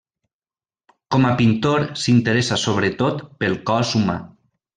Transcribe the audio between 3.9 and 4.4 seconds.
humà.